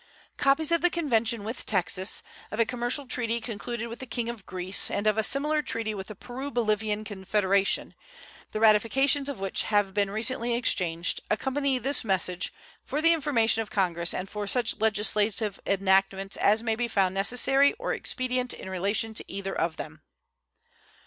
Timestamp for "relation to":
18.71-19.31